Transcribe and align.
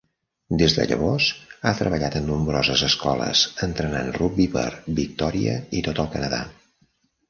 Des 0.61 0.75
de 0.77 0.85
llavors 0.91 1.27
ha 1.65 1.73
treballat 1.81 2.17
en 2.21 2.25
nombroses 2.31 2.85
escoles 2.89 3.45
entrenant 3.71 4.13
rugbi 4.19 4.51
per 4.59 4.69
Victoria 5.05 5.59
i 5.83 5.89
tot 5.91 6.07
el 6.07 6.15
Canadà. 6.19 6.47